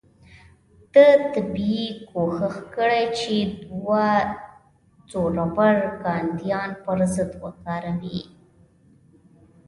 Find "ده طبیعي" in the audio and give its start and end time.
0.93-1.87